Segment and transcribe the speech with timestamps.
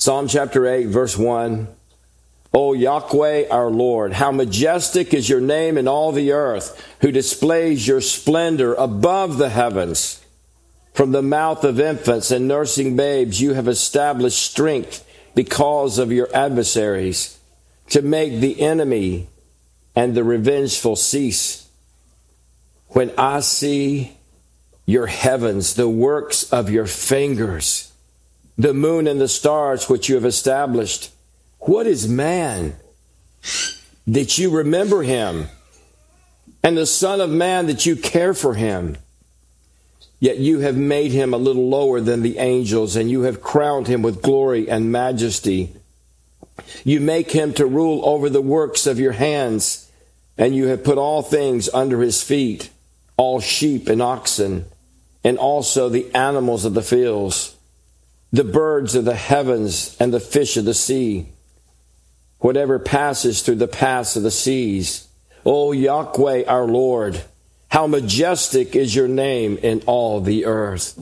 [0.00, 1.68] Psalm chapter 8, verse 1.
[2.54, 7.86] O Yahweh our Lord, how majestic is your name in all the earth, who displays
[7.86, 10.24] your splendor above the heavens.
[10.94, 16.34] From the mouth of infants and nursing babes, you have established strength because of your
[16.34, 17.38] adversaries,
[17.90, 19.28] to make the enemy
[19.94, 21.68] and the revengeful cease.
[22.88, 24.16] When I see
[24.86, 27.89] your heavens, the works of your fingers,
[28.62, 31.10] the moon and the stars which you have established,
[31.60, 32.76] what is man
[34.06, 35.46] that you remember him,
[36.62, 38.98] and the Son of Man that you care for him?
[40.18, 43.86] Yet you have made him a little lower than the angels, and you have crowned
[43.86, 45.74] him with glory and majesty.
[46.84, 49.90] You make him to rule over the works of your hands,
[50.36, 52.68] and you have put all things under his feet,
[53.16, 54.66] all sheep and oxen,
[55.24, 57.56] and also the animals of the fields,
[58.32, 61.26] the birds of the heavens, and the fish of the sea,
[62.38, 65.08] whatever passes through the paths of the seas.
[65.44, 67.22] O Yahweh our Lord,
[67.68, 71.00] how majestic is your name in all the earth.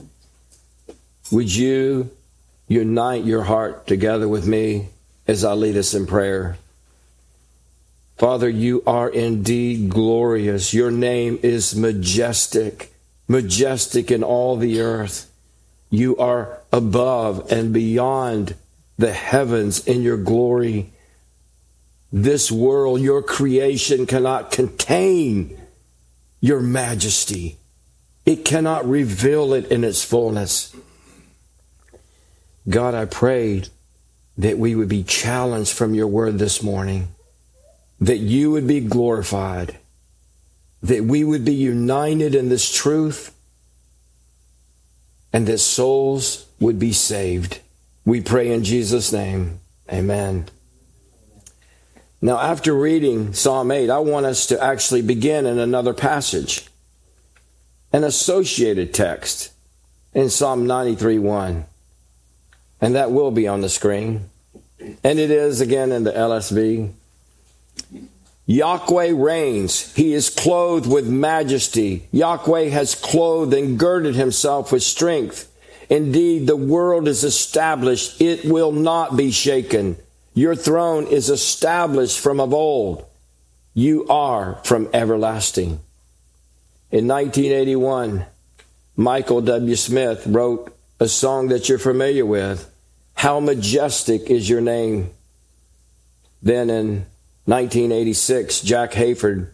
[1.31, 2.09] Would you
[2.67, 4.89] unite your heart together with me
[5.27, 6.57] as I lead us in prayer?
[8.17, 10.73] Father, you are indeed glorious.
[10.73, 12.93] Your name is majestic,
[13.27, 15.31] majestic in all the earth.
[15.89, 18.55] You are above and beyond
[18.97, 20.91] the heavens in your glory.
[22.11, 25.59] This world, your creation, cannot contain
[26.41, 27.57] your majesty.
[28.25, 30.75] It cannot reveal it in its fullness.
[32.67, 33.69] God, I prayed
[34.37, 37.09] that we would be challenged from your word this morning,
[37.99, 39.77] that you would be glorified,
[40.81, 43.35] that we would be united in this truth,
[45.31, 47.59] and that souls would be saved.
[48.05, 49.59] We pray in Jesus' name.
[49.91, 50.47] Amen.
[52.21, 56.67] Now, after reading Psalm 8, I want us to actually begin in another passage,
[57.93, 59.53] an associated text
[60.13, 61.65] in Psalm 93 1.
[62.81, 64.29] And that will be on the screen.
[65.03, 66.91] And it is again in the LSB.
[68.49, 69.93] Yahweh reigns.
[69.93, 72.07] He is clothed with majesty.
[72.11, 75.47] Yahweh has clothed and girded himself with strength.
[75.87, 78.19] Indeed, the world is established.
[78.19, 79.97] It will not be shaken.
[80.33, 83.05] Your throne is established from of old.
[83.75, 85.79] You are from everlasting.
[86.89, 88.25] In 1981,
[88.95, 89.75] Michael W.
[89.75, 92.67] Smith wrote a song that you're familiar with.
[93.13, 95.11] How majestic is your name.
[96.41, 97.05] Then in
[97.49, 99.47] 1986, Jack Hayford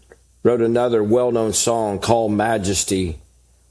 [0.43, 3.19] wrote another well known song called Majesty,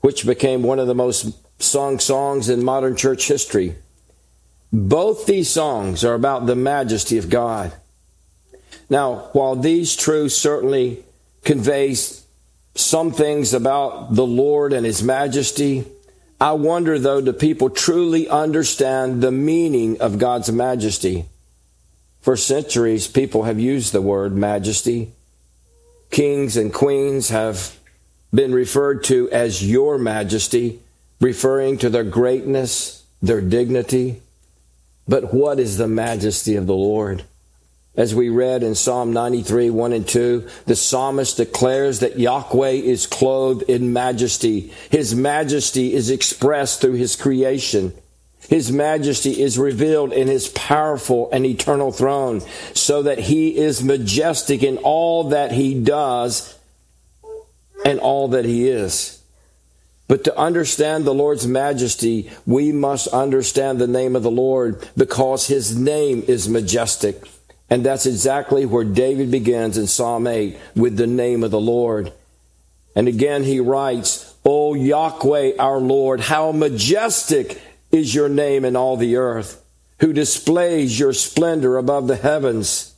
[0.01, 3.77] which became one of the most sung songs in modern church history.
[4.73, 7.75] Both these songs are about the majesty of God.
[8.89, 11.05] Now, while these truths certainly
[11.45, 11.95] convey
[12.75, 15.84] some things about the Lord and His majesty,
[16.41, 21.27] I wonder though, do people truly understand the meaning of God's majesty?
[22.25, 25.12] For centuries, people have used the word majesty.
[26.11, 27.79] Kings and queens have
[28.33, 30.81] been referred to as your majesty,
[31.21, 34.23] referring to their greatness, their dignity.
[35.07, 37.25] But what is the majesty of the Lord?
[37.95, 43.07] As we read in Psalm 93, 1 and 2, the psalmist declares that Yahweh is
[43.07, 44.73] clothed in majesty.
[44.89, 47.93] His majesty is expressed through his creation.
[48.49, 52.43] His majesty is revealed in his powerful and eternal throne,
[52.75, 56.59] so that he is majestic in all that he does
[57.84, 59.22] and all that he is.
[60.06, 65.47] But to understand the Lord's majesty, we must understand the name of the Lord because
[65.47, 67.27] his name is majestic.
[67.71, 72.13] And that's exactly where David begins in Psalm 8 with the name of the Lord.
[72.95, 77.60] And again he writes, O Yahweh our Lord, how majestic
[77.95, 79.65] is your name in all the earth,
[80.01, 82.95] who displays your splendor above the heavens.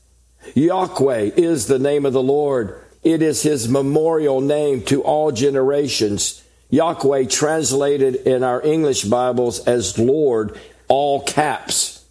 [0.55, 2.81] Yahweh is the name of the Lord.
[3.03, 6.43] It is his memorial name to all generations.
[6.71, 10.59] Yahweh translated in our English Bibles as Lord,
[10.89, 12.05] all caps,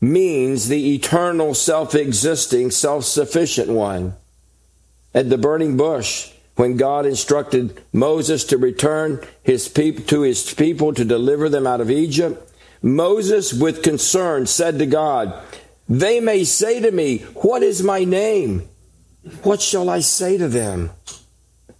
[0.00, 4.14] means the eternal, self existing, self sufficient one.
[5.12, 10.94] At the burning bush, when God instructed Moses to return his peop- to his people
[10.94, 12.52] to deliver them out of Egypt,
[12.82, 15.34] Moses, with concern, said to God,
[15.88, 18.68] They may say to me, What is my name?
[19.42, 20.90] What shall I say to them?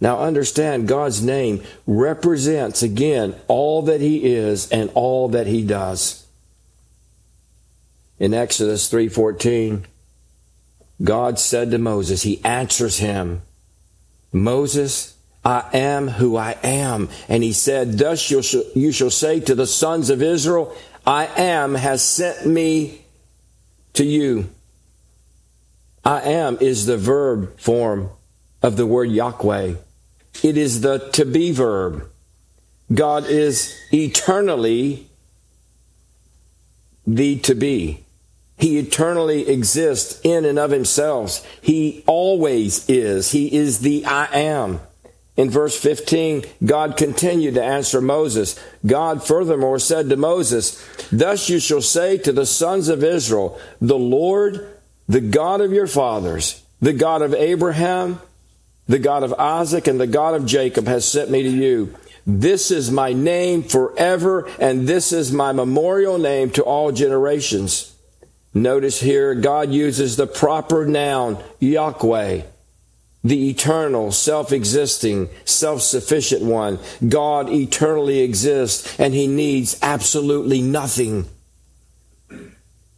[0.01, 6.25] Now understand God's name represents again all that he is and all that he does.
[8.19, 9.85] In Exodus 3:14,
[11.03, 13.41] God said to Moses, he answers him,
[14.35, 15.15] Moses,
[15.45, 17.07] I am who I am.
[17.29, 18.41] And he said, Thus you
[18.91, 20.75] shall, say to the sons of Israel,
[21.07, 23.05] I am has sent me
[23.93, 24.49] to you.
[26.03, 28.09] I am is the verb form
[28.61, 29.75] of the word Yahweh.
[30.43, 32.09] It is the to be verb.
[32.93, 35.07] God is eternally
[37.07, 38.04] the to be.
[38.57, 41.45] He eternally exists in and of himself.
[41.61, 43.31] He always is.
[43.31, 44.79] He is the I am.
[45.37, 48.57] In verse 15, God continued to answer Moses.
[48.85, 50.81] God furthermore said to Moses,
[51.11, 54.65] Thus you shall say to the sons of Israel, The Lord,
[55.09, 58.21] the God of your fathers, the God of Abraham,
[58.87, 61.93] the God of Isaac, and the God of Jacob has sent me to you.
[62.25, 67.94] This is my name forever, and this is my memorial name to all generations.
[68.55, 72.43] Notice here, God uses the proper noun, Yahweh,
[73.21, 76.79] the eternal, self-existing, self-sufficient one.
[77.07, 81.25] God eternally exists and he needs absolutely nothing.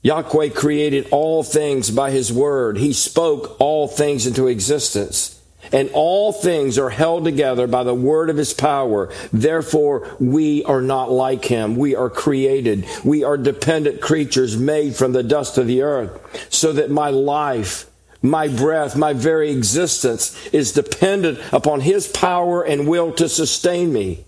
[0.03, 2.77] Yahweh created all things by his word.
[2.77, 5.36] He spoke all things into existence
[5.71, 9.11] and all things are held together by the word of his power.
[9.31, 11.75] Therefore, we are not like him.
[11.75, 12.85] We are created.
[13.03, 17.85] We are dependent creatures made from the dust of the earth so that my life,
[18.21, 24.23] my breath, my very existence is dependent upon his power and will to sustain me.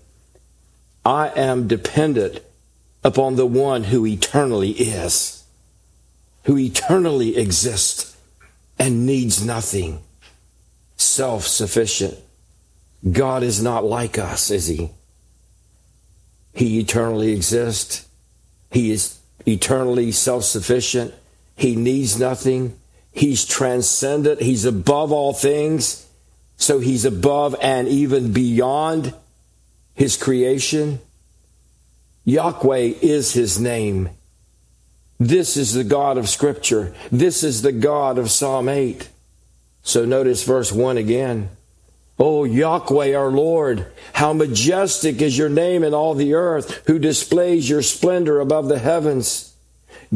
[1.04, 2.40] I am dependent
[3.02, 5.44] upon the one who eternally is,
[6.44, 8.16] who eternally exists
[8.78, 10.02] and needs nothing
[11.00, 12.18] self sufficient.
[13.10, 14.90] God is not like us, is He?
[16.52, 18.06] He eternally exists.
[18.70, 21.14] He is eternally self sufficient.
[21.56, 22.76] He needs nothing.
[23.12, 24.40] He's transcendent.
[24.40, 26.06] He's above all things.
[26.56, 29.14] So he's above and even beyond
[29.94, 31.00] his creation.
[32.24, 34.10] Yahweh is his name.
[35.18, 36.94] This is the God of Scripture.
[37.10, 39.08] This is the God of Psalm 8.
[39.82, 41.50] So notice verse 1 again.
[42.18, 47.68] O Yahweh our Lord, how majestic is your name in all the earth, who displays
[47.68, 49.54] your splendor above the heavens.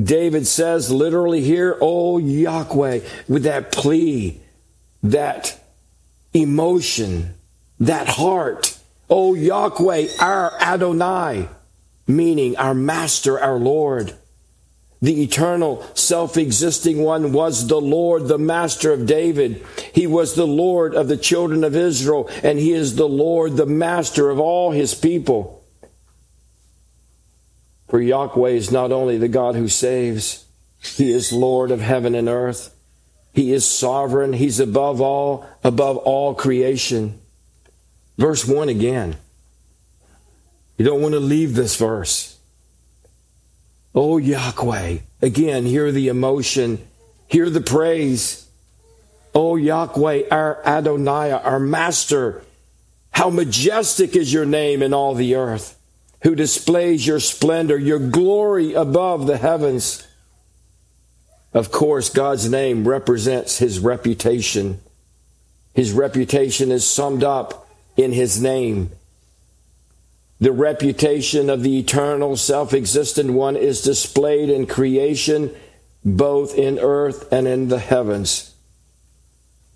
[0.00, 4.40] David says literally here, O Yahweh, with that plea,
[5.02, 5.58] that
[6.34, 7.34] emotion,
[7.80, 8.78] that heart.
[9.08, 11.48] O Yahweh, our Adonai,
[12.06, 14.14] meaning our Master, our Lord.
[15.04, 19.62] The eternal, self existing one was the Lord, the Master of David.
[19.92, 23.66] He was the Lord of the children of Israel, and He is the Lord, the
[23.66, 25.62] Master of all His people.
[27.90, 30.46] For Yahweh is not only the God who saves,
[30.80, 32.74] He is Lord of heaven and earth.
[33.34, 34.32] He is sovereign.
[34.32, 37.20] He's above all, above all creation.
[38.16, 39.16] Verse 1 again.
[40.78, 42.33] You don't want to leave this verse.
[43.94, 44.98] Oh, Yahweh.
[45.22, 46.84] Again, hear the emotion,
[47.28, 48.48] hear the praise.
[49.34, 52.42] Oh, Yahweh, our Adonai, our Master.
[53.10, 55.78] How majestic is your name in all the earth,
[56.22, 60.06] who displays your splendor, your glory above the heavens.
[61.52, 64.80] Of course, God's name represents his reputation.
[65.72, 68.90] His reputation is summed up in his name.
[70.44, 75.50] The reputation of the eternal, self existent one is displayed in creation,
[76.04, 78.52] both in earth and in the heavens.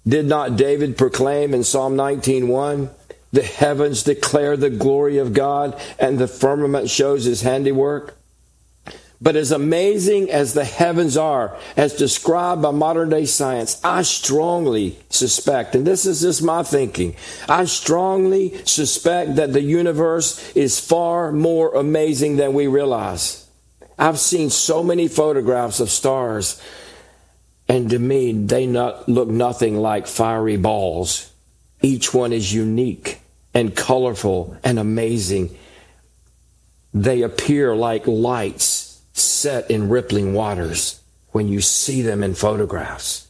[0.07, 2.91] Did not David proclaim in Psalm 19:1,
[3.33, 8.18] "The heavens declare the glory of God, and the firmament shows his handiwork"?
[9.21, 14.97] But as amazing as the heavens are, as described by modern day science, I strongly
[15.11, 17.17] suspect, and this is just my thinking,
[17.49, 23.49] I strongly suspect that the universe is far more amazing than we realize.
[23.99, 26.63] I've seen so many photographs of stars,
[27.69, 31.33] and to me, they not, look nothing like fiery balls.
[31.83, 33.21] Each one is unique
[33.53, 35.57] and colorful and amazing.
[36.95, 38.88] They appear like lights
[39.19, 41.01] set in rippling waters
[41.33, 43.29] when you see them in photographs.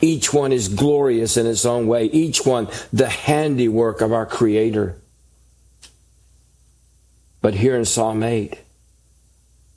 [0.00, 4.96] Each one is glorious in its own way, each one the handiwork of our Creator.
[7.40, 8.58] But here in Psalm 8,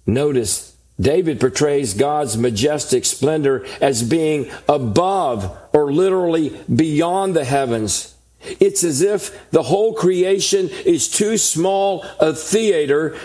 [0.05, 8.15] notice David portrays God's majestic splendor as being above or literally beyond the heavens.
[8.41, 13.17] It's as if the whole creation is too small a theater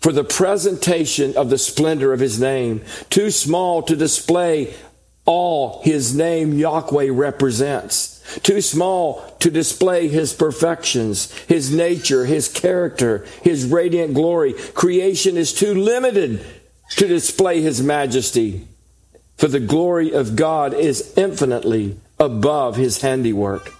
[0.00, 4.74] for the presentation of the splendor of his name, too small to display
[5.26, 8.16] all his name Yahweh represents.
[8.42, 14.54] Too small to display his perfections, his nature, his character, his radiant glory.
[14.74, 16.44] Creation is too limited
[16.96, 18.66] to display his majesty.
[19.36, 23.72] For the glory of God is infinitely above his handiwork.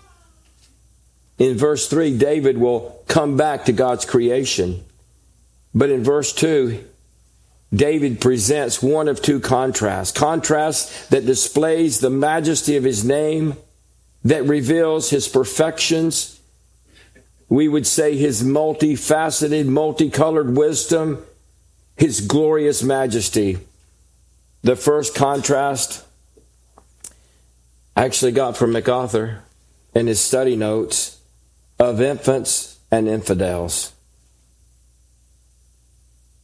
[1.38, 4.84] In verse 3, David will come back to God's creation.
[5.74, 6.84] But in verse 2,
[7.72, 10.10] David presents one of two contrasts.
[10.10, 13.56] Contrast that displays the majesty of his name,
[14.24, 16.40] that reveals his perfections.
[17.48, 21.24] We would say his multifaceted, multicolored wisdom,
[21.96, 23.58] his glorious majesty.
[24.62, 26.04] The first contrast
[27.96, 29.42] I actually got from MacArthur
[29.94, 31.20] in his study notes
[31.78, 33.92] of infants and infidels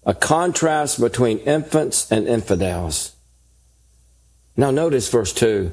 [0.06, 3.14] a contrast between infants and infidels.
[4.56, 5.72] Now, notice verse 2.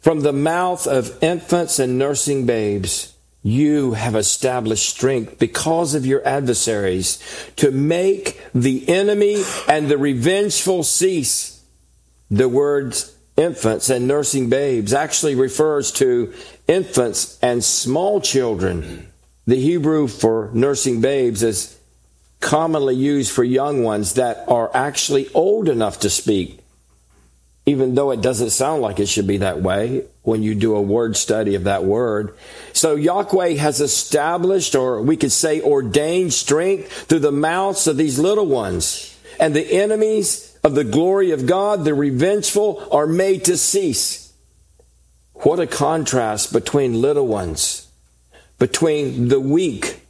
[0.00, 3.12] From the mouth of infants and nursing babes,
[3.42, 7.22] you have established strength because of your adversaries
[7.56, 11.62] to make the enemy and the revengeful cease.
[12.30, 16.32] The words infants and nursing babes actually refers to
[16.66, 19.12] infants and small children.
[19.46, 21.75] The Hebrew for nursing babes is
[22.46, 26.60] commonly used for young ones that are actually old enough to speak,
[27.66, 30.80] even though it doesn't sound like it should be that way when you do a
[30.80, 32.32] word study of that word.
[32.72, 38.20] So Yahweh has established, or we could say ordained strength through the mouths of these
[38.20, 39.18] little ones.
[39.40, 44.32] And the enemies of the glory of God, the revengeful, are made to cease.
[45.34, 47.88] What a contrast between little ones,
[48.60, 50.00] between the weak,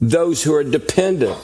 [0.00, 1.38] those who are dependent,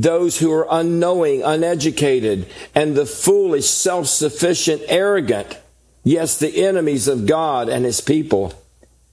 [0.00, 5.58] those who are unknowing, uneducated, and the foolish, self sufficient, arrogant,
[6.02, 8.54] yes, the enemies of God and his people.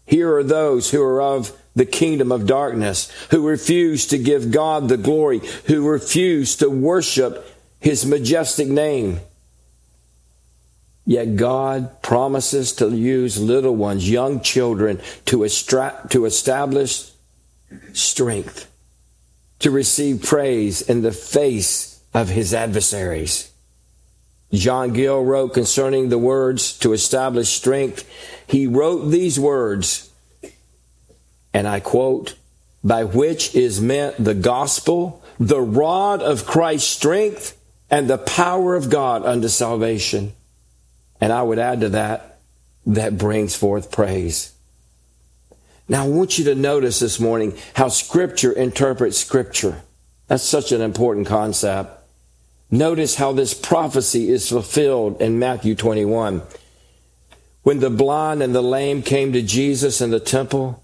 [0.05, 4.87] Here are those who are of the kingdom of darkness, who refuse to give God
[4.87, 7.45] the glory, who refuse to worship
[7.79, 9.19] his majestic name.
[11.05, 17.11] Yet God promises to use little ones, young children, to, estra- to establish
[17.93, 18.68] strength
[19.59, 23.51] to receive praise in the face of his adversaries.
[24.51, 28.09] John Gill wrote concerning the words to establish strength.
[28.47, 30.09] He wrote these words,
[31.53, 32.35] and I quote,
[32.83, 37.55] by which is meant the gospel, the rod of Christ's strength,
[37.91, 40.33] and the power of God unto salvation.
[41.19, 42.39] And I would add to that,
[42.85, 44.53] that brings forth praise.
[45.89, 49.81] Now, I want you to notice this morning how Scripture interprets Scripture.
[50.27, 51.99] That's such an important concept.
[52.69, 56.43] Notice how this prophecy is fulfilled in Matthew 21.
[57.63, 60.83] When the blind and the lame came to Jesus in the temple,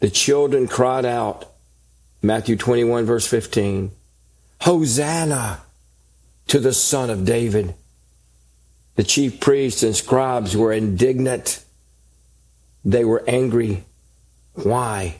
[0.00, 1.50] the children cried out,
[2.20, 3.90] Matthew 21, verse 15,
[4.60, 5.62] Hosanna
[6.48, 7.74] to the Son of David.
[8.96, 11.64] The chief priests and scribes were indignant.
[12.84, 13.84] They were angry.
[14.54, 15.16] Why?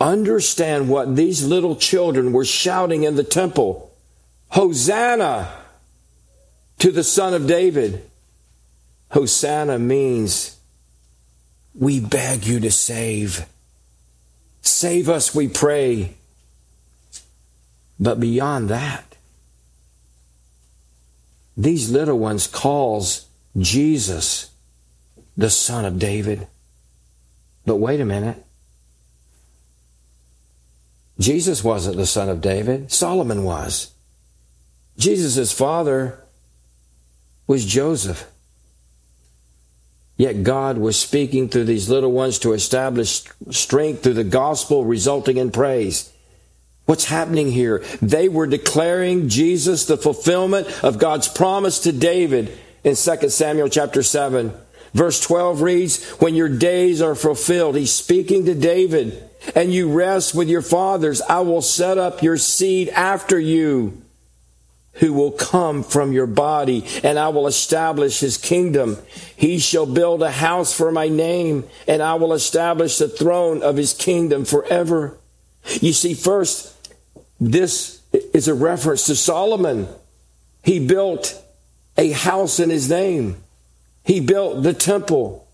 [0.00, 3.90] Understand what these little children were shouting in the temple
[4.50, 5.52] Hosanna
[6.78, 8.02] to the Son of David.
[9.10, 10.56] Hosanna means
[11.74, 13.46] we beg you to save.
[14.62, 16.14] Save us, we pray.
[18.00, 19.16] But beyond that,
[21.56, 24.50] these little ones calls Jesus
[25.36, 26.46] the Son of David.
[27.68, 28.42] But wait a minute.
[31.20, 33.92] Jesus wasn't the son of David, Solomon was.
[34.96, 36.18] Jesus' father
[37.46, 38.26] was Joseph.
[40.16, 45.36] Yet God was speaking through these little ones to establish strength through the gospel, resulting
[45.36, 46.10] in praise.
[46.86, 47.84] What's happening here?
[48.00, 52.50] They were declaring Jesus the fulfillment of God's promise to David
[52.82, 54.54] in 2 Samuel chapter 7.
[54.94, 59.22] Verse 12 reads, When your days are fulfilled, he's speaking to David,
[59.54, 64.02] and you rest with your fathers, I will set up your seed after you,
[64.94, 68.98] who will come from your body, and I will establish his kingdom.
[69.36, 73.76] He shall build a house for my name, and I will establish the throne of
[73.76, 75.16] his kingdom forever.
[75.80, 76.74] You see, first,
[77.38, 79.86] this is a reference to Solomon.
[80.64, 81.40] He built
[81.96, 83.36] a house in his name.
[84.08, 85.46] He built the temple.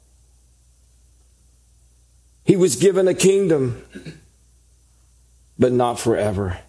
[2.45, 3.85] He was given a kingdom,
[5.59, 6.61] but not forever.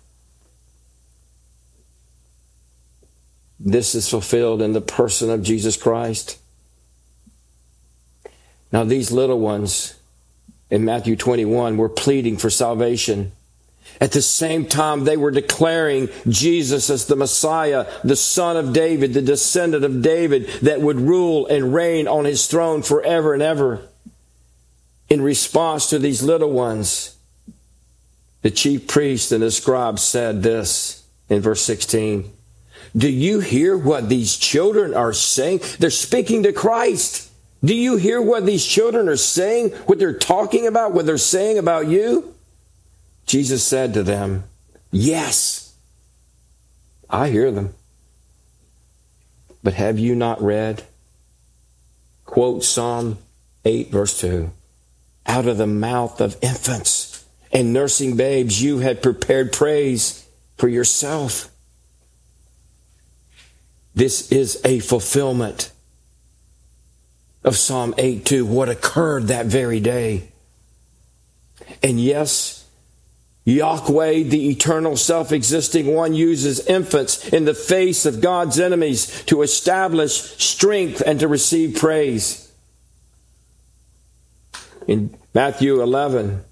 [3.59, 6.39] This is fulfilled in the person of Jesus Christ.
[8.71, 9.93] Now, these little ones
[10.71, 13.31] in Matthew 21 were pleading for salvation.
[14.01, 19.13] At the same time, they were declaring Jesus as the Messiah, the son of David,
[19.13, 23.87] the descendant of David that would rule and reign on his throne forever and ever.
[25.09, 27.15] In response to these little ones,
[28.41, 32.31] the chief priest and the scribe said this in verse 16
[32.95, 35.61] Do you hear what these children are saying?
[35.79, 37.31] They're speaking to Christ.
[37.63, 39.69] Do you hear what these children are saying?
[39.87, 40.93] What they're talking about?
[40.93, 42.34] What they're saying about you?
[43.25, 44.43] Jesus said to them,
[44.91, 45.75] Yes,
[47.09, 47.73] I hear them.
[49.63, 50.83] But have you not read?
[52.25, 53.17] Quote Psalm
[53.63, 54.51] 8, verse 2
[55.25, 60.27] Out of the mouth of infants and nursing babes, you had prepared praise
[60.57, 61.49] for yourself.
[63.95, 65.71] This is a fulfillment
[67.43, 70.29] of Psalm 8 2, what occurred that very day.
[71.81, 72.64] And yes,
[73.45, 79.43] Yahweh, the eternal self existing one, uses infants in the face of God's enemies to
[79.43, 82.51] establish strength and to receive praise.
[84.87, 86.43] In Matthew 11,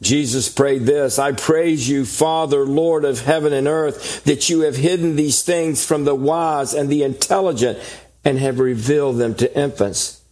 [0.00, 4.76] Jesus prayed this I praise you, Father, Lord of heaven and earth, that you have
[4.76, 7.78] hidden these things from the wise and the intelligent
[8.24, 10.22] and have revealed them to infants.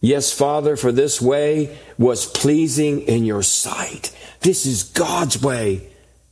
[0.00, 4.14] Yes, Father, for this way was pleasing in your sight.
[4.44, 5.88] This is God's way.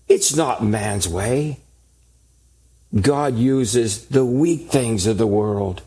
[0.07, 1.61] It's not man's way.
[2.95, 5.81] God uses the weak things of the world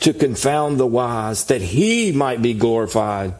[0.00, 3.32] to confound the wise that he might be glorified.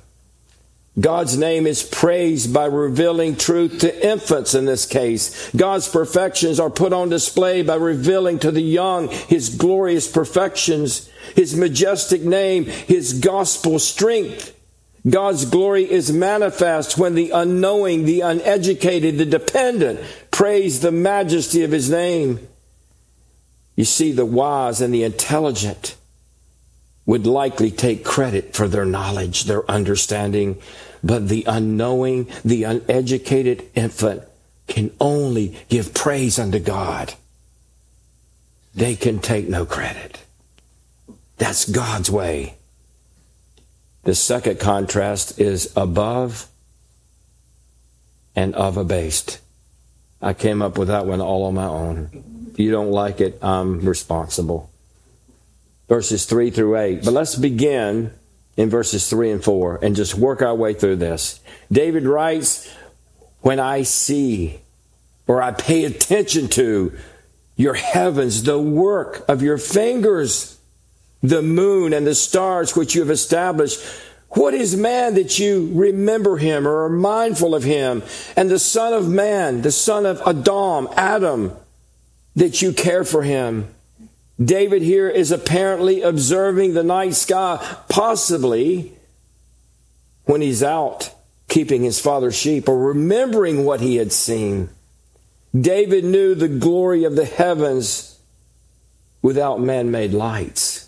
[0.99, 5.51] God's name is praised by revealing truth to infants in this case.
[5.55, 11.55] God's perfections are put on display by revealing to the young his glorious perfections, his
[11.55, 14.55] majestic name, his gospel strength.
[15.09, 21.73] God's glory is manifest when the unknowing, the uneducated, the dependent praise the majesty of
[21.73, 22.47] his name.
[23.75, 25.97] You see, the wise and the intelligent
[27.05, 30.61] would likely take credit for their knowledge, their understanding,
[31.03, 34.23] but the unknowing, the uneducated infant
[34.69, 37.15] can only give praise unto God.
[38.75, 40.21] They can take no credit.
[41.39, 42.57] That's God's way.
[44.05, 46.49] The second contrast is above
[48.35, 49.39] and of abased.
[50.21, 52.49] I came up with that one all on my own.
[52.53, 54.71] If you don't like it, I'm responsible.
[55.89, 57.05] Verses 3 through 8.
[57.05, 58.13] But let's begin
[58.57, 61.41] in verses 3 and 4 and just work our way through this.
[61.71, 62.73] David writes,
[63.41, 64.61] When I see
[65.27, 66.93] or I pay attention to
[67.57, 70.59] your heavens, the work of your fingers,
[71.23, 73.81] the moon and the stars which you have established.
[74.31, 78.03] What is man that you remember him or are mindful of him?
[78.37, 81.53] And the son of man, the son of Adam, Adam,
[82.35, 83.69] that you care for him.
[84.43, 88.93] David here is apparently observing the night sky, possibly
[90.25, 91.11] when he's out
[91.49, 94.71] keeping his father's sheep or remembering what he had seen.
[95.55, 98.19] David knew the glory of the heavens
[99.21, 100.82] without man made lights.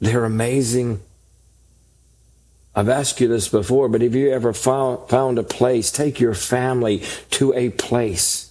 [0.00, 1.00] They're amazing.
[2.74, 6.34] I've asked you this before, but have you ever found, found a place, take your
[6.34, 8.50] family to a place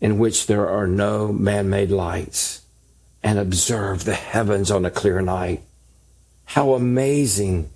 [0.00, 2.62] in which there are no man made lights
[3.22, 5.62] and observe the heavens on a clear night?
[6.44, 7.70] How amazing.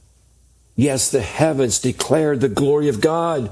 [0.75, 3.51] Yes, the heavens declare the glory of God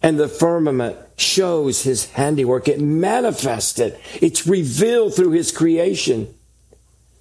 [0.00, 2.68] and the firmament shows his handiwork.
[2.68, 4.00] It manifests it.
[4.20, 6.32] It's revealed through his creation.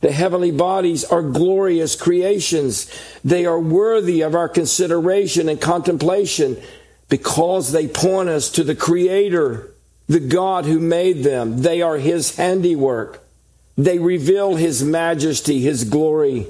[0.02, 2.92] The heavenly bodies are glorious creations.
[3.24, 6.62] They are worthy of our consideration and contemplation
[7.10, 9.72] because they point us to the Creator,
[10.08, 11.62] the God who made them.
[11.62, 13.24] They are His handiwork.
[13.76, 16.48] They reveal His majesty, His glory.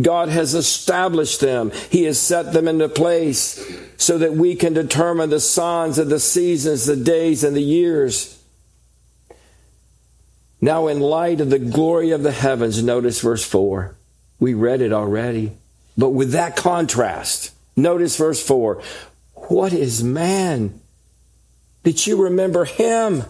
[0.00, 1.70] God has established them.
[1.90, 3.64] He has set them into place
[3.96, 8.33] so that we can determine the signs of the seasons, the days, and the years.
[10.64, 13.94] Now, in light of the glory of the heavens, notice verse 4.
[14.40, 15.52] We read it already.
[15.94, 18.80] But with that contrast, notice verse 4.
[19.34, 20.80] What is man
[21.82, 23.24] that you remember him?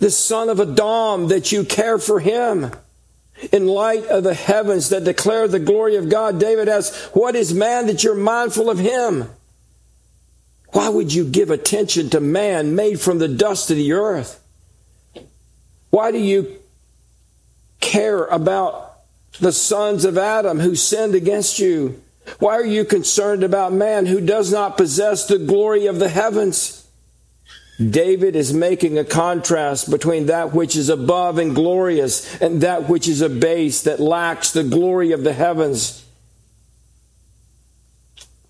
[0.00, 2.72] The son of Adam that you care for him?
[3.50, 7.54] In light of the heavens that declare the glory of God, David asks, What is
[7.54, 9.30] man that you're mindful of him?
[10.72, 14.44] Why would you give attention to man made from the dust of the earth?
[15.90, 16.56] Why do you
[17.80, 19.00] care about
[19.40, 22.02] the sons of Adam who sinned against you?
[22.38, 26.86] Why are you concerned about man who does not possess the glory of the heavens?
[27.78, 33.06] David is making a contrast between that which is above and glorious and that which
[33.06, 36.04] is abased that lacks the glory of the heavens.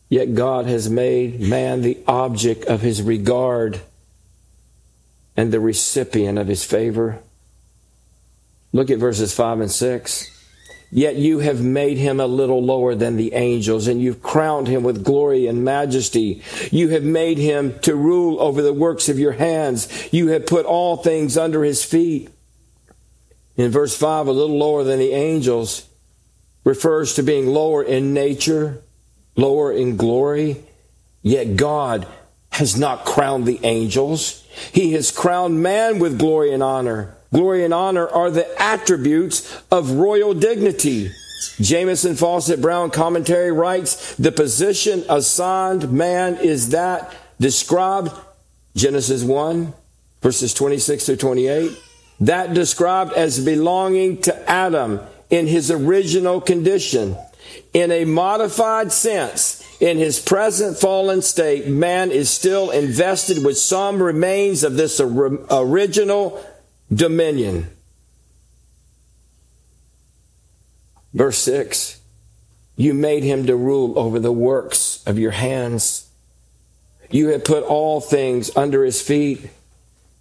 [0.09, 3.81] Yet God has made man the object of his regard
[5.37, 7.21] and the recipient of his favor.
[8.73, 10.35] Look at verses 5 and 6.
[10.91, 14.83] Yet you have made him a little lower than the angels, and you've crowned him
[14.83, 16.43] with glory and majesty.
[16.71, 20.09] You have made him to rule over the works of your hands.
[20.13, 22.31] You have put all things under his feet.
[23.57, 25.87] In verse 5, a little lower than the angels
[26.65, 28.83] refers to being lower in nature,
[29.37, 30.65] lower in glory.
[31.23, 32.07] Yet God
[32.53, 34.47] has not crowned the angels.
[34.73, 37.18] He has crowned man with glory and honor.
[37.33, 41.11] Glory and honor are the attributes of royal dignity.
[41.61, 48.11] Jamieson Fausset Brown commentary writes, the position assigned man is that described,
[48.75, 49.73] Genesis 1,
[50.23, 51.79] verses 26 to 28,
[52.21, 57.17] that described as belonging to Adam in his original condition.
[57.73, 64.03] In a modified sense, in his present fallen state, man is still invested with some
[64.03, 66.45] remains of this original
[66.93, 67.71] dominion.
[71.15, 72.01] Verse 6
[72.77, 76.09] You made him to rule over the works of your hands.
[77.11, 79.49] You have put all things under his feet.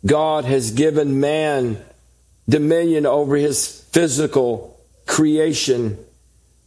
[0.05, 1.83] God has given man
[2.47, 5.97] dominion over his physical creation.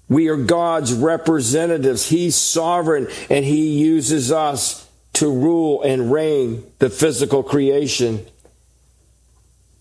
[0.09, 2.09] We are God's representatives.
[2.09, 8.27] He's sovereign and he uses us to rule and reign the physical creation.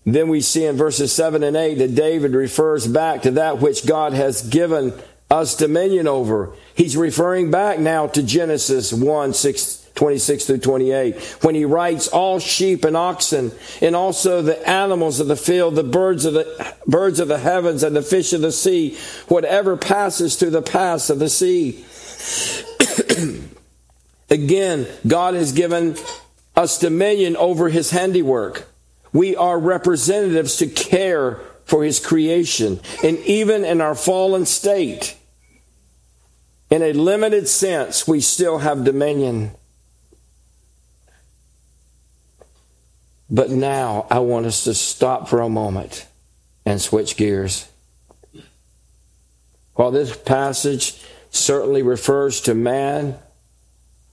[0.06, 3.86] Then we see in verses 7 and 8 that David refers back to that which
[3.86, 4.94] God has given
[5.30, 6.52] us dominion over.
[6.74, 12.38] He's referring back now to Genesis 1 6, 26 through 28, when he writes, All
[12.38, 17.20] sheep and oxen, and also the animals of the field, the birds of the birds
[17.20, 18.96] of the heavens, and the fish of the sea,
[19.28, 21.84] whatever passes through the paths of the sea.
[24.30, 25.96] Again, God has given
[26.56, 28.69] us dominion over his handiwork.
[29.12, 32.80] We are representatives to care for his creation.
[33.04, 35.16] And even in our fallen state,
[36.70, 39.52] in a limited sense, we still have dominion.
[43.28, 46.06] But now I want us to stop for a moment
[46.64, 47.68] and switch gears.
[49.74, 53.16] While this passage certainly refers to man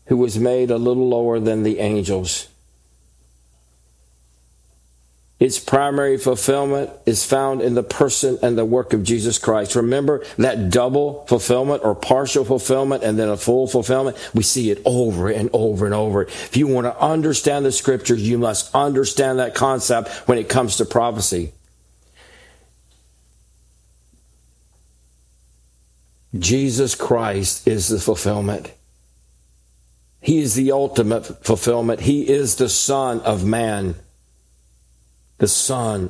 [0.05, 2.47] who was made a little lower than the angels,
[5.39, 9.75] its primary fulfillment is found in the person and the work of Jesus Christ.
[9.75, 14.17] Remember that double fulfillment or partial fulfillment and then a full fulfillment?
[14.33, 16.23] We see it over and over and over.
[16.23, 20.77] If you want to understand the scriptures, you must understand that concept when it comes
[20.77, 21.51] to prophecy.
[26.37, 28.71] Jesus Christ is the fulfillment.
[30.19, 32.01] He is the ultimate fulfillment.
[32.01, 33.95] He is the Son of Man
[35.37, 36.09] the Son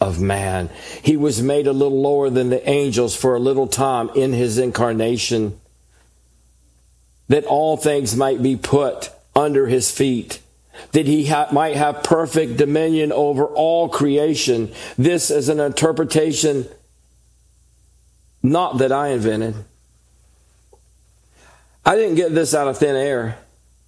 [0.00, 0.70] of Man.
[1.02, 4.58] He was made a little lower than the angels for a little time in his
[4.58, 5.58] incarnation,
[7.28, 10.40] that all things might be put under his feet.
[10.92, 14.72] That he ha- might have perfect dominion over all creation.
[14.96, 16.66] This is an interpretation
[18.42, 19.54] not that I invented.
[21.84, 23.38] I didn't get this out of thin air.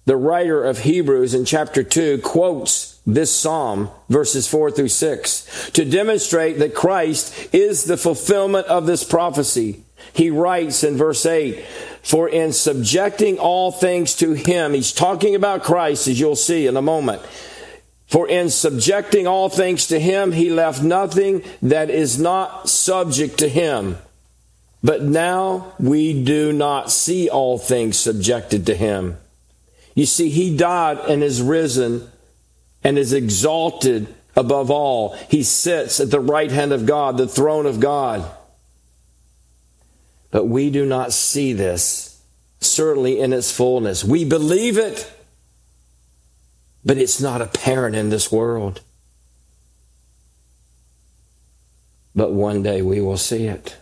[0.05, 5.85] The writer of Hebrews in chapter 2 quotes this psalm, verses 4 through 6, to
[5.85, 9.83] demonstrate that Christ is the fulfillment of this prophecy.
[10.13, 11.63] He writes in verse 8,
[12.01, 16.77] For in subjecting all things to him, he's talking about Christ, as you'll see in
[16.77, 17.21] a moment.
[18.07, 23.49] For in subjecting all things to him, he left nothing that is not subject to
[23.49, 23.97] him.
[24.83, 29.17] But now we do not see all things subjected to him.
[29.95, 32.07] You see, he died and is risen
[32.85, 35.15] and is exalted above all.
[35.27, 38.23] He sits at the right hand of God, the throne of God.
[40.29, 42.21] But we do not see this,
[42.61, 44.03] certainly in its fullness.
[44.03, 45.11] We believe it,
[46.85, 48.81] but it's not apparent in this world.
[52.15, 53.77] But one day we will see it.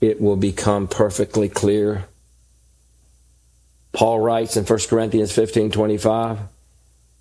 [0.00, 2.04] It will become perfectly clear.
[3.90, 6.38] Paul writes in 1 Corinthians 15 25,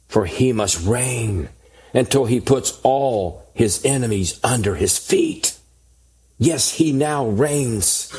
[0.08, 1.50] for he must reign
[1.94, 5.58] until he puts all his enemies under his feet.
[6.38, 8.16] Yes, he now reigns.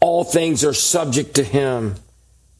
[0.00, 1.96] All things are subject to him,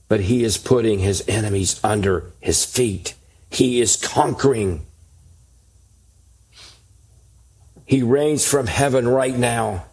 [0.09, 3.15] but he is putting his enemies under his feet.
[3.51, 4.85] He is conquering.
[7.85, 9.85] He reigns from heaven right now.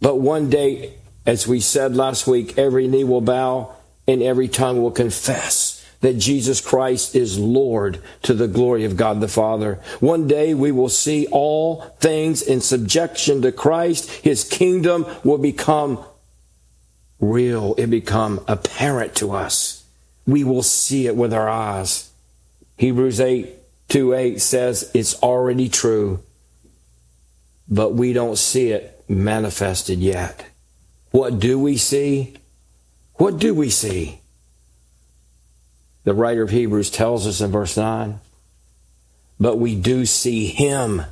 [0.00, 0.94] But one day,
[1.26, 3.74] as we said last week, every knee will bow
[4.08, 9.20] and every tongue will confess that Jesus Christ is Lord to the glory of God
[9.20, 9.80] the Father.
[10.00, 14.10] One day we will see all things in subjection to Christ.
[14.10, 16.04] His kingdom will become
[17.20, 17.74] real.
[17.78, 19.84] It become apparent to us.
[20.26, 22.10] We will see it with our eyes.
[22.76, 23.54] Hebrews 8,
[23.88, 26.20] 2 8 says it's already true,
[27.68, 30.46] but we don't see it manifested yet.
[31.10, 32.36] What do we see?
[33.14, 34.20] What do we see?
[36.06, 38.20] The writer of Hebrews tells us in verse 9,
[39.40, 41.02] but we do see him.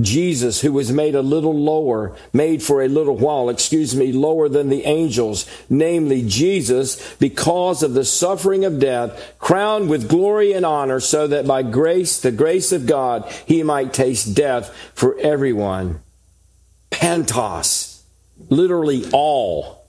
[0.00, 4.48] Jesus, who was made a little lower, made for a little while, excuse me, lower
[4.48, 10.66] than the angels, namely Jesus, because of the suffering of death, crowned with glory and
[10.66, 16.00] honor, so that by grace, the grace of God, he might taste death for everyone.
[16.90, 18.02] Pantos,
[18.50, 19.83] literally all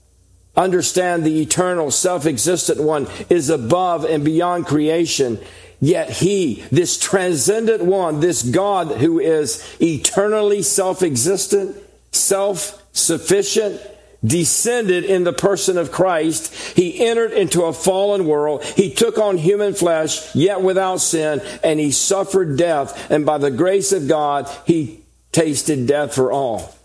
[0.56, 5.38] understand the eternal, self existent one is above and beyond creation.
[5.80, 11.76] Yet he, this transcendent one, this God who is eternally self existent,
[12.12, 13.80] self sufficient,
[14.24, 16.54] descended in the person of Christ.
[16.76, 18.64] He entered into a fallen world.
[18.64, 23.10] He took on human flesh, yet without sin, and he suffered death.
[23.10, 25.00] And by the grace of God, he
[25.32, 26.75] tasted death for all.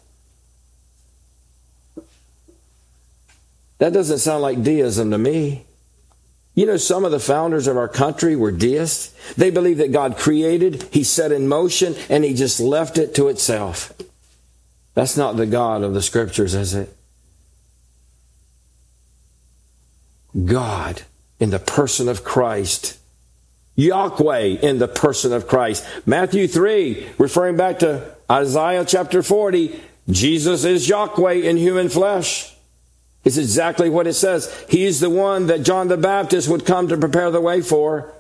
[3.82, 5.65] That doesn't sound like deism to me.
[6.54, 9.12] You know, some of the founders of our country were deists.
[9.34, 13.28] They believed that God created, He set in motion, and He just left it to
[13.28, 13.91] itself.
[14.94, 16.96] That's not the God of the scriptures, is it?
[20.46, 21.02] God
[21.39, 23.00] in the person of Christ.
[23.76, 25.84] Yahweh in the person of Christ.
[26.06, 32.56] Matthew 3, referring back to Isaiah chapter 40, Jesus is Yahweh in human flesh.
[33.24, 34.66] It's exactly what it says.
[34.68, 38.12] He's the one that John the Baptist would come to prepare the way for.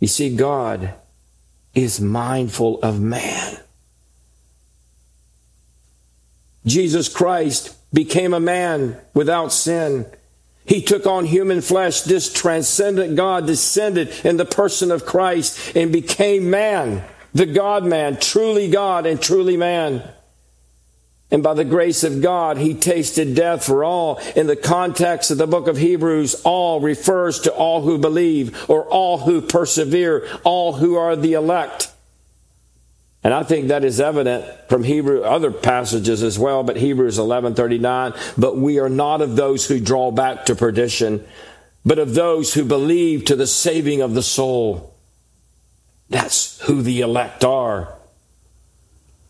[0.00, 0.92] You see, God
[1.74, 3.58] is mindful of man.
[6.66, 10.06] Jesus Christ became a man without sin.
[10.64, 12.02] He took on human flesh.
[12.02, 18.18] This transcendent God descended in the person of Christ and became man, the God man,
[18.18, 20.02] truly God and truly man.
[21.34, 24.20] And by the grace of God, he tasted death for all.
[24.36, 28.84] In the context of the book of Hebrews, all refers to all who believe or
[28.84, 31.90] all who persevere, all who are the elect.
[33.24, 38.14] And I think that is evident from Hebrew other passages as well, but Hebrews 11:39,
[38.38, 41.24] but we are not of those who draw back to perdition,
[41.84, 44.94] but of those who believe to the saving of the soul.
[46.08, 47.92] That's who the elect are.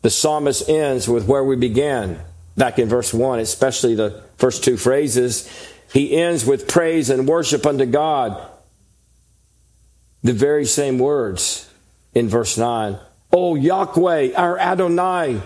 [0.04, 2.20] The psalmist ends with where we began
[2.58, 5.50] back in verse 1, especially the first two phrases.
[5.94, 8.38] He ends with praise and worship unto God.
[10.22, 11.70] The very same words
[12.12, 12.98] in verse 9.
[13.32, 15.40] Oh, Yahweh, our Adonai,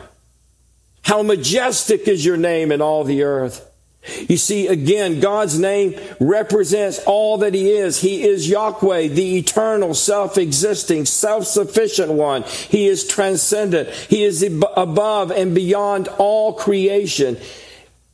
[1.03, 3.68] how majestic is your name in all the earth.
[4.03, 8.01] You see, again, God's name represents all that He is.
[8.01, 12.45] He is Yahweh, the eternal, self-existing, self-sufficient one.
[12.45, 13.91] He is transcendent.
[13.91, 17.37] He is above and beyond all creation,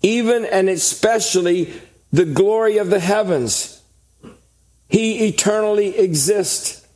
[0.03, 1.73] even and especially
[2.13, 3.81] the glory of the heavens.
[4.89, 6.87] He eternally exists.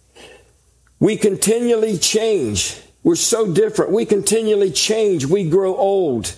[0.99, 2.81] We continually change.
[3.05, 3.93] We're so different.
[3.93, 5.25] We continually change.
[5.27, 6.35] We grow old.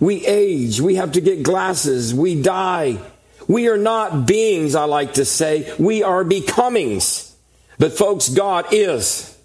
[0.00, 0.80] We age.
[0.80, 2.14] We have to get glasses.
[2.14, 2.98] We die.
[3.46, 5.72] We are not beings, I like to say.
[5.78, 7.36] We are becomings.
[7.78, 9.36] But folks, God is.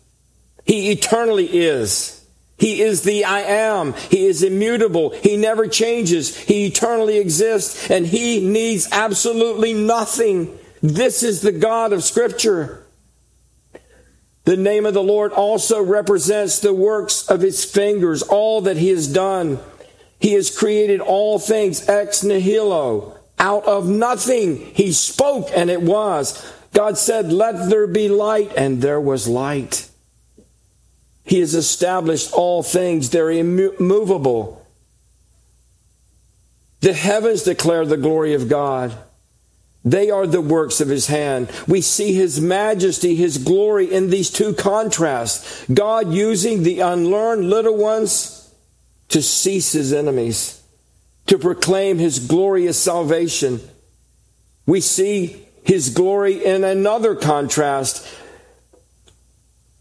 [0.66, 2.26] He eternally is.
[2.58, 3.94] He is the I am.
[3.94, 5.10] He is immutable.
[5.10, 6.38] He never changes.
[6.38, 10.58] He eternally exists and he needs absolutely nothing.
[10.82, 12.84] This is the God of scripture.
[14.46, 18.90] The name of the Lord also represents the works of his fingers, all that he
[18.90, 19.60] has done.
[20.26, 23.16] He has created all things ex nihilo.
[23.38, 26.52] Out of nothing, He spoke and it was.
[26.74, 29.88] God said, Let there be light, and there was light.
[31.26, 34.66] He has established all things, they're immovable.
[36.80, 38.98] The heavens declare the glory of God.
[39.84, 41.52] They are the works of his hand.
[41.68, 45.64] We see his majesty, his glory in these two contrasts.
[45.72, 48.42] God using the unlearned little ones
[49.10, 50.62] to cease his enemies,
[51.28, 53.60] to proclaim his glorious salvation.
[54.66, 58.08] We see his glory in another contrast.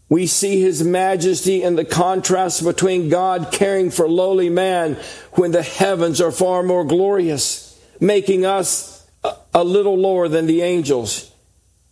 [0.09, 4.97] We see his majesty in the contrast between God caring for lowly man
[5.33, 9.07] when the heavens are far more glorious, making us
[9.53, 11.31] a little lower than the angels.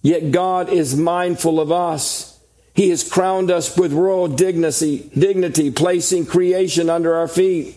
[0.01, 2.32] Yet God is mindful of us.
[2.73, 7.75] He has crowned us with royal dignity, dignity, placing creation under our feet.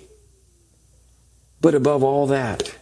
[1.61, 2.75] But above all that,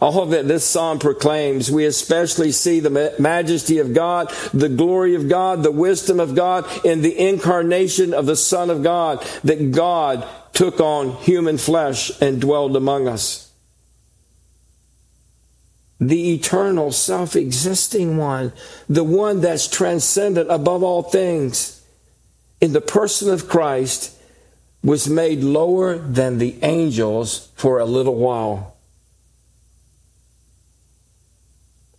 [0.00, 5.28] all that this psalm proclaims, we especially see the majesty of God, the glory of
[5.28, 10.26] God, the wisdom of God in the incarnation of the Son of God, that God
[10.52, 13.47] took on human flesh and dwelled among us
[16.00, 18.52] the eternal, self existing one,
[18.88, 21.82] the one that's transcendent above all things,
[22.60, 24.16] in the person of Christ,
[24.82, 28.76] was made lower than the angels for a little while.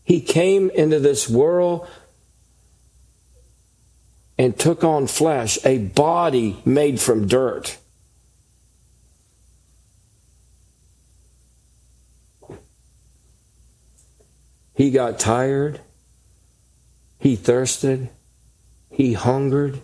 [0.03, 1.87] He came into this world
[4.37, 7.77] and took on flesh, a body made from dirt.
[14.79, 15.81] He got tired.
[17.19, 18.07] He thirsted.
[18.89, 19.81] He hungered.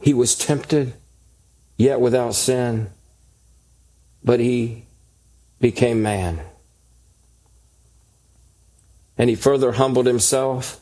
[0.00, 0.92] He was tempted,
[1.76, 2.90] yet without sin.
[4.22, 4.84] But he
[5.60, 6.38] became man.
[9.18, 10.80] And he further humbled himself,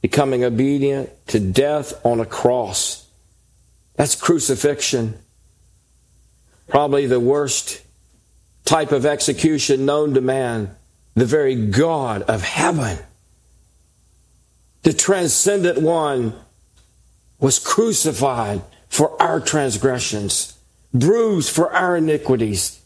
[0.00, 3.08] becoming obedient to death on a cross.
[3.96, 5.18] That's crucifixion.
[6.68, 7.82] Probably the worst
[8.70, 10.70] type of execution known to man,
[11.14, 12.98] the very God of heaven,
[14.84, 16.34] the transcendent one,
[17.40, 20.56] was crucified for our transgressions,
[20.94, 22.80] bruised for our iniquities.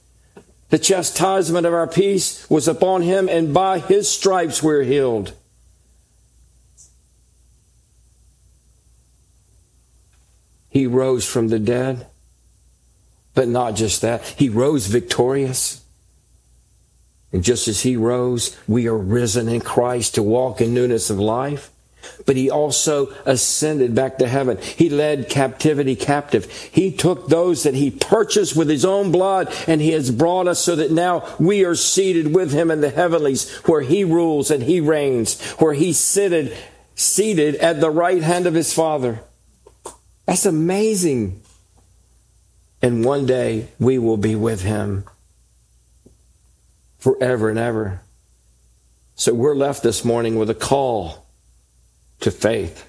[0.71, 5.35] The chastisement of our peace was upon him, and by his stripes we're healed.
[10.71, 12.07] He rose from the dead
[13.35, 15.83] but not just that, he rose victorious.
[17.33, 21.19] And just as he rose, we are risen in Christ to walk in newness of
[21.19, 21.71] life.
[22.27, 24.59] But he also ascended back to heaven.
[24.59, 26.51] He led captivity captive.
[26.51, 30.61] He took those that he purchased with his own blood and he has brought us
[30.61, 34.63] so that now we are seated with him in the heavenlies where he rules and
[34.63, 36.57] he reigns, where he seated,
[36.95, 39.21] seated at the right hand of his father.
[40.27, 41.41] That's amazing.
[42.85, 45.05] And one day we will be with him
[46.99, 48.03] forever and ever.
[49.15, 51.25] So we're left this morning with a call
[52.21, 52.87] to faith,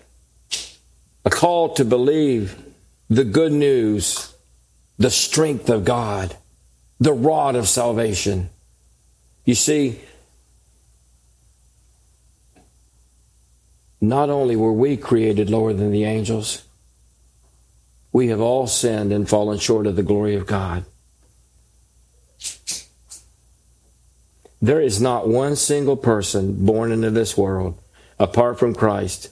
[1.23, 2.62] a call to believe
[3.10, 4.36] the good news,
[4.97, 6.36] the strength of God,
[6.99, 8.49] the rod of salvation.
[9.45, 10.01] You see,
[14.01, 16.64] not only were we created lower than the angels,
[18.15, 20.86] we have all sinned and fallen short of the glory of God.
[24.62, 27.78] There is not one single person born into this world
[28.17, 29.32] apart from Christ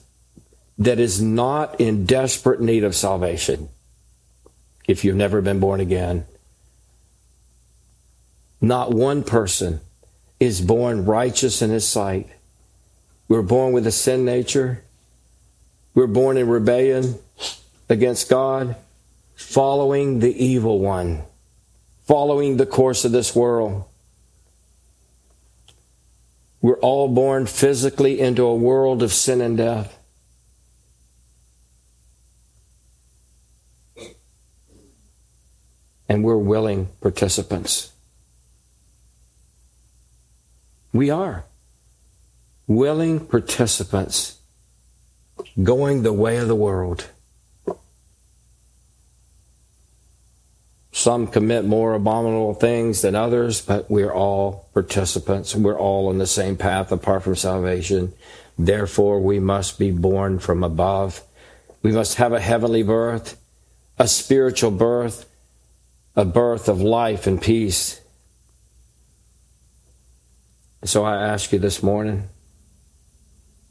[0.76, 3.70] that is not in desperate need of salvation
[4.86, 6.26] if you've never been born again.
[8.60, 9.80] Not one person
[10.38, 12.28] is born righteous in his sight.
[13.28, 14.84] We're born with a sin nature.
[15.94, 17.14] We're born in rebellion
[17.88, 18.76] against God,
[19.34, 21.22] following the evil one,
[22.06, 23.84] following the course of this world.
[26.60, 29.98] We're all born physically into a world of sin and death.
[36.08, 37.92] And we're willing participants.
[40.92, 41.44] We are
[42.66, 44.38] willing participants
[45.62, 47.08] going the way of the world.
[51.04, 55.54] Some commit more abominable things than others, but we're all participants.
[55.54, 58.14] We're all on the same path apart from salvation.
[58.58, 61.22] Therefore, we must be born from above.
[61.82, 63.38] We must have a heavenly birth,
[63.98, 65.28] a spiritual birth,
[66.16, 68.00] a birth of life and peace.
[70.84, 72.30] So I ask you this morning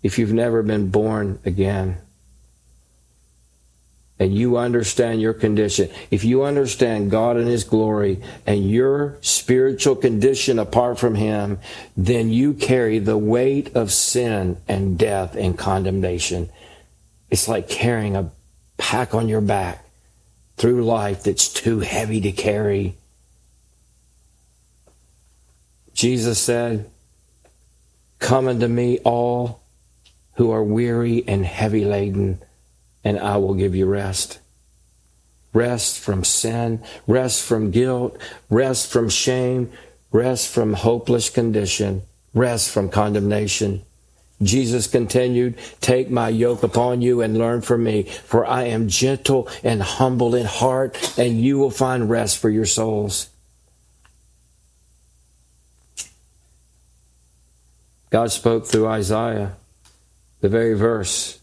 [0.03, 1.97] if you've never been born again,
[4.23, 9.97] and you understand your condition, if you understand God and His glory and your spiritual
[9.97, 11.59] condition apart from Him,
[11.97, 16.49] then you carry the weight of sin and death and condemnation.
[17.29, 18.31] It's like carrying a
[18.77, 19.83] pack on your back
[20.55, 22.95] through life that's too heavy to carry.
[25.93, 26.89] Jesus said,
[28.19, 29.61] Come unto me, all
[30.35, 32.39] who are weary and heavy laden
[33.03, 34.39] and I will give you rest.
[35.53, 38.17] Rest from sin, rest from guilt,
[38.49, 39.71] rest from shame,
[40.11, 43.83] rest from hopeless condition, rest from condemnation.
[44.41, 49.47] Jesus continued, Take my yoke upon you and learn from me, for I am gentle
[49.63, 53.29] and humble in heart, and you will find rest for your souls.
[58.09, 59.55] God spoke through Isaiah,
[60.41, 61.39] the very verse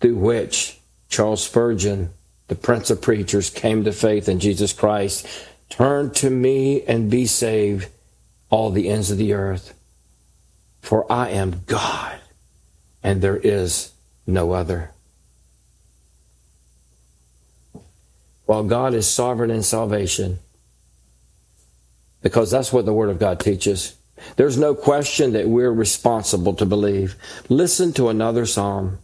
[0.00, 0.78] through which
[1.08, 2.10] Charles Spurgeon,
[2.48, 5.26] the Prince of Preachers, came to faith in Jesus Christ.
[5.68, 7.88] Turn to me and be saved,
[8.50, 9.74] all the ends of the earth.
[10.80, 12.18] For I am God,
[13.02, 13.92] and there is
[14.26, 14.92] no other.
[18.46, 20.38] While God is sovereign in salvation,
[22.22, 23.94] because that's what the Word of God teaches.
[24.36, 27.14] There's no question that we're responsible to believe.
[27.48, 28.98] Listen to another psalm.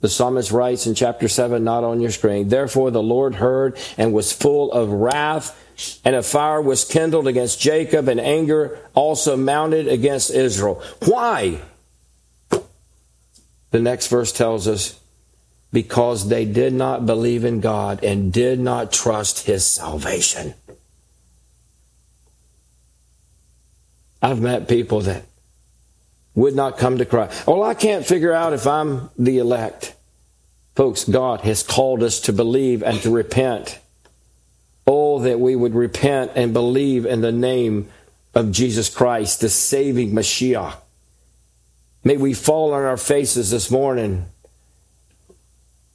[0.00, 4.12] The psalmist writes in chapter 7, not on your screen, Therefore the Lord heard and
[4.12, 5.58] was full of wrath,
[6.04, 10.82] and a fire was kindled against Jacob, and anger also mounted against Israel.
[11.04, 11.60] Why?
[13.70, 14.98] The next verse tells us,
[15.72, 20.54] because they did not believe in God and did not trust his salvation.
[24.22, 25.24] I've met people that
[26.36, 27.46] would not come to Christ.
[27.46, 29.94] Well, I can't figure out if I'm the elect.
[30.76, 33.80] Folks, God has called us to believe and to repent.
[34.86, 37.88] Oh, that we would repent and believe in the name
[38.34, 40.76] of Jesus Christ, the saving Mashiach.
[42.04, 44.26] May we fall on our faces this morning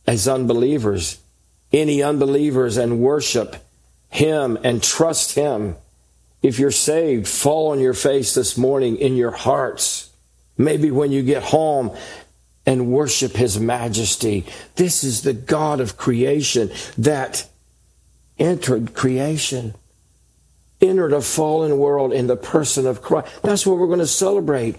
[0.08, 1.20] as unbelievers,
[1.72, 3.56] any unbelievers, and worship
[4.10, 5.76] Him and trust Him.
[6.42, 10.11] If you're saved, fall on your face this morning in your hearts.
[10.62, 11.96] Maybe when you get home
[12.66, 14.46] and worship his majesty.
[14.76, 17.48] This is the God of creation that
[18.38, 19.74] entered creation,
[20.80, 23.42] entered a fallen world in the person of Christ.
[23.42, 24.76] That's what we're going to celebrate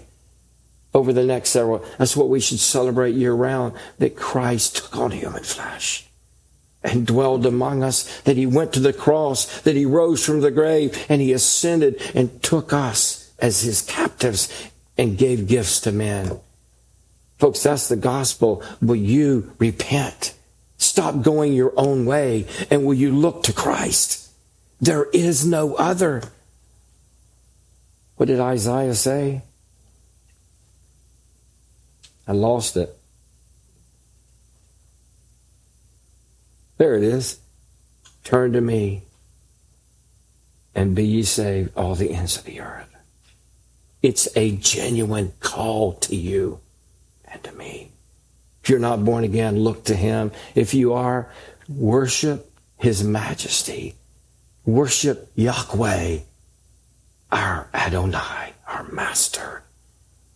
[0.93, 1.83] over the next several.
[1.97, 6.07] That's what we should celebrate year round that Christ took on human flesh
[6.83, 10.51] and dwelled among us, that he went to the cross, that he rose from the
[10.51, 14.49] grave, and he ascended and took us as his captives
[14.97, 16.39] and gave gifts to men.
[17.37, 18.63] Folks, that's the gospel.
[18.81, 20.33] Will you repent?
[20.77, 24.29] Stop going your own way and will you look to Christ?
[24.79, 26.23] There is no other.
[28.17, 29.41] What did Isaiah say?
[32.27, 32.95] I lost it.
[36.77, 37.39] There it is.
[38.23, 39.03] Turn to me
[40.75, 42.92] and be ye saved, all the ends of the earth.
[44.03, 46.59] It's a genuine call to you
[47.23, 47.93] and to me.
[48.61, 50.33] If you're not born again, look to him.
[50.55, 51.29] If you are,
[51.69, 53.95] worship his majesty.
[54.65, 56.19] Worship Yahweh,
[57.31, 59.63] our Adonai, our master.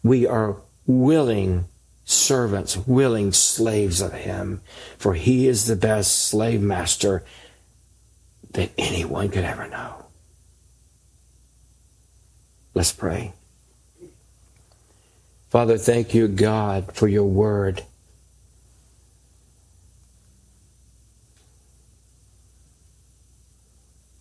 [0.02, 0.56] We are
[0.86, 1.66] willing
[2.06, 4.62] servants, willing slaves of him,
[4.98, 7.24] for he is the best slave master
[8.52, 10.06] that anyone could ever know.
[12.74, 13.34] Let's pray.
[15.50, 17.84] Father, thank you, God, for your word.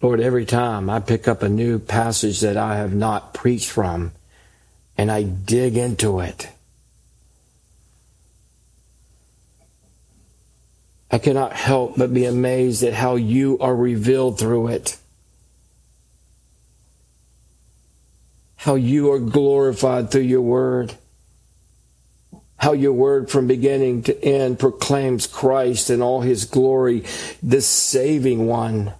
[0.01, 4.13] Lord, every time I pick up a new passage that I have not preached from
[4.97, 6.49] and I dig into it,
[11.11, 14.97] I cannot help but be amazed at how you are revealed through it.
[18.57, 20.95] How you are glorified through your word
[22.59, 27.05] how your word from beginning to end proclaims Christ in all his glory,
[27.43, 28.95] the saving one.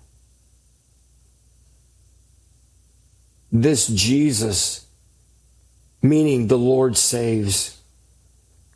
[3.51, 4.87] This Jesus,
[6.03, 7.81] meaning the Lord saves.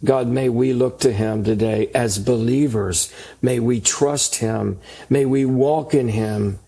[0.03, 3.12] God, may we look to him today as believers.
[3.43, 4.81] May we trust him.
[5.11, 6.59] May we walk in him.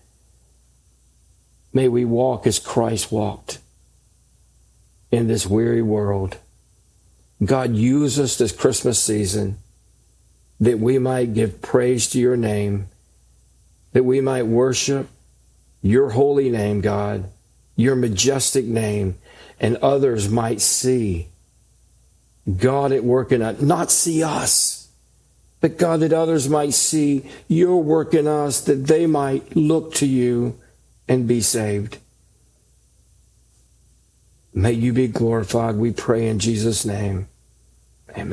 [1.73, 3.57] May we walk as Christ walked
[5.09, 6.37] in this weary world.
[7.43, 9.57] God, use us this Christmas season
[10.59, 12.87] that we might give praise to your name,
[13.91, 15.07] that we might worship
[15.81, 17.25] your holy name, God,
[17.75, 19.17] your majestic name,
[19.59, 21.27] and others might see
[22.57, 24.89] God at work in us, not see us,
[25.59, 30.05] but God, that others might see your work in us, that they might look to
[30.05, 30.59] you
[31.07, 31.97] and be saved.
[34.53, 37.27] May you be glorified, we pray in Jesus' name.
[38.11, 38.31] Amen.